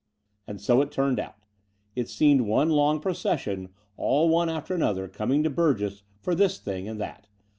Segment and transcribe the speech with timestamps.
[0.47, 1.35] And so it turned out.
[1.95, 6.57] It seemed one long pro cession, all one after another, coming to Burgess for this
[6.57, 7.27] thing and that.